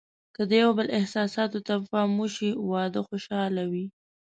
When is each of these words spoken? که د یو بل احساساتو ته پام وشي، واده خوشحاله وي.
که 0.35 0.41
د 0.49 0.51
یو 0.61 0.71
بل 0.77 0.87
احساساتو 0.99 1.59
ته 1.67 1.73
پام 1.91 2.09
وشي، 2.21 2.49
واده 2.71 3.01
خوشحاله 3.07 3.63
وي. 3.71 3.85